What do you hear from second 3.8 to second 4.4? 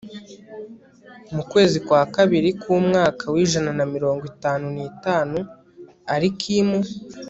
mirongo